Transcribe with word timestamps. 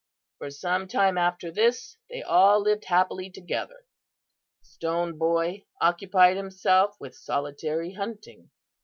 "For 0.39 0.49
some 0.49 0.87
time 0.87 1.15
after 1.15 1.51
this 1.51 1.95
they 2.09 2.23
all 2.23 2.59
lived 2.59 2.85
happily 2.85 3.29
together. 3.29 3.85
Stone 4.63 5.19
Boy 5.19 5.67
occupied 5.79 6.37
himself 6.37 6.99
with 6.99 7.13
solitary 7.15 7.93
hunting. 7.93 8.49